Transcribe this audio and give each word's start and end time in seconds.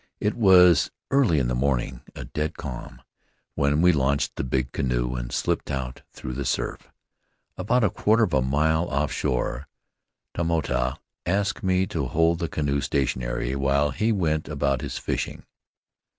It 0.19 0.33
was 0.33 0.89
early 1.11 1.37
in 1.37 1.47
the 1.47 1.53
morning— 1.53 2.01
a 2.15 2.25
dead 2.25 2.57
calm— 2.57 3.03
when 3.53 3.83
we 3.83 3.91
launched 3.91 4.35
the 4.35 4.43
big 4.43 4.71
canoe 4.71 5.13
and 5.15 5.31
slipped 5.31 5.69
out 5.69 6.01
through 6.11 6.33
the 6.33 6.43
surf. 6.43 6.91
About 7.55 7.83
a 7.83 7.91
quarter 7.91 8.23
of 8.23 8.33
a 8.33 8.41
mile 8.41 8.85
offshore 8.85 9.67
Tamatoa 10.33 10.97
asked 11.27 11.61
me 11.61 11.85
to 11.85 12.07
hold 12.07 12.39
the 12.39 12.47
canoe 12.49 12.81
stationary 12.81 13.55
while 13.55 13.91
he 13.91 14.11
went 14.11 14.47
about 14.49 14.81
his 14.81 14.97
fishing. 14.97 15.43